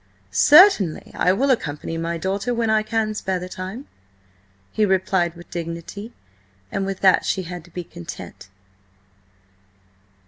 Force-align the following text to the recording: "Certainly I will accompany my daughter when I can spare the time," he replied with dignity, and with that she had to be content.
"Certainly 0.31 1.11
I 1.13 1.31
will 1.31 1.51
accompany 1.51 1.95
my 1.95 2.17
daughter 2.17 2.55
when 2.55 2.71
I 2.71 2.81
can 2.81 3.13
spare 3.13 3.37
the 3.37 3.47
time," 3.47 3.85
he 4.71 4.83
replied 4.83 5.35
with 5.35 5.51
dignity, 5.51 6.11
and 6.71 6.87
with 6.87 7.01
that 7.01 7.23
she 7.23 7.43
had 7.43 7.63
to 7.65 7.69
be 7.69 7.83
content. 7.83 8.49